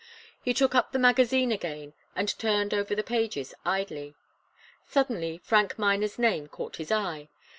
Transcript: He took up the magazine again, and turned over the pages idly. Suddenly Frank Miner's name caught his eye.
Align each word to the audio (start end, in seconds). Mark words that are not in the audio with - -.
He 0.41 0.55
took 0.55 0.73
up 0.73 0.91
the 0.91 0.97
magazine 0.97 1.51
again, 1.51 1.93
and 2.15 2.27
turned 2.39 2.73
over 2.73 2.95
the 2.95 3.03
pages 3.03 3.53
idly. 3.65 4.15
Suddenly 4.87 5.41
Frank 5.43 5.77
Miner's 5.77 6.17
name 6.17 6.47
caught 6.47 6.77
his 6.77 6.91
eye. 6.91 7.29